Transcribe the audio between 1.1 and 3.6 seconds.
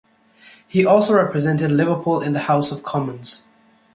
represented Liverpool in the House of Commons.